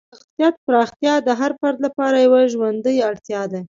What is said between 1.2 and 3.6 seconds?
د هر فرد لپاره یوه ژوندۍ اړتیا